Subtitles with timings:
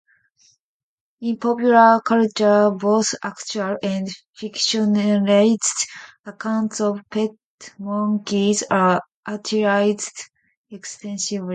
[1.21, 5.87] In popular culture both actual and fictionalized
[6.25, 7.29] accounts of pet
[7.77, 10.23] monkeys are utilized
[10.71, 11.49] extensively.